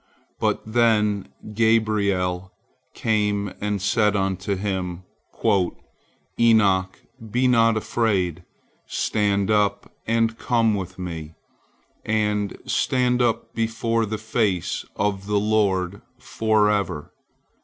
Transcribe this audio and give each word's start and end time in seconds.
But 0.39 0.63
then 0.65 1.27
Gabriel 1.53 2.51
came 2.95 3.53
and 3.61 3.79
said 3.79 4.15
unto 4.15 4.55
him, 4.55 5.03
"Enoch, 6.39 6.99
be 7.29 7.47
not 7.47 7.77
afraid, 7.77 8.43
stand 8.87 9.51
up 9.51 9.95
and 10.07 10.39
come 10.39 10.73
with 10.73 10.97
me, 10.97 11.35
and 12.03 12.57
stand 12.65 13.21
up 13.21 13.53
before 13.53 14.07
the 14.07 14.17
face 14.17 14.85
of 14.95 15.27
the 15.27 15.39
Lord 15.39 16.01
forever." 16.17 17.13